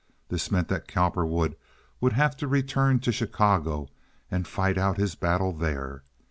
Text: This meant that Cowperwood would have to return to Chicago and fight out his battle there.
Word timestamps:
This 0.29 0.49
meant 0.49 0.67
that 0.69 0.87
Cowperwood 0.87 1.55
would 1.99 2.13
have 2.13 2.35
to 2.37 2.47
return 2.47 2.97
to 3.01 3.11
Chicago 3.11 3.87
and 4.31 4.47
fight 4.47 4.79
out 4.79 4.97
his 4.97 5.13
battle 5.13 5.53
there. 5.53 6.01